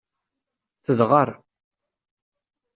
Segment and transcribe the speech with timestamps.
[0.83, 1.29] Tedɣer.